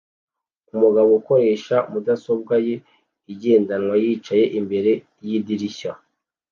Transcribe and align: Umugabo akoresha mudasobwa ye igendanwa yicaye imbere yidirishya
Umugabo 0.73 1.09
akoresha 1.19 1.75
mudasobwa 1.91 2.55
ye 2.67 2.75
igendanwa 3.33 3.95
yicaye 4.03 4.45
imbere 4.59 4.91
yidirishya 5.25 5.91